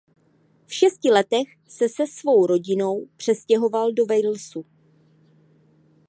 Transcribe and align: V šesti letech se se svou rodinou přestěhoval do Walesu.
V 0.65 0.73
šesti 0.73 1.11
letech 1.11 1.47
se 1.67 1.89
se 1.89 2.07
svou 2.07 2.45
rodinou 2.47 3.07
přestěhoval 3.17 3.91
do 3.91 4.05
Walesu. 4.05 4.65